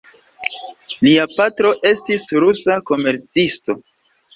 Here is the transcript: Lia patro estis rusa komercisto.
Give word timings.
Lia 1.09 1.27
patro 1.37 1.75
estis 1.93 2.27
rusa 2.41 2.83
komercisto. 2.95 3.83